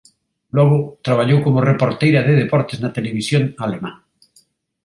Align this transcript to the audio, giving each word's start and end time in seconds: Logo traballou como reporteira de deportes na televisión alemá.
Logo 0.57 0.77
traballou 1.05 1.39
como 1.45 1.65
reporteira 1.71 2.21
de 2.27 2.39
deportes 2.41 2.81
na 2.83 2.93
televisión 2.97 3.43
alemá. 3.63 3.91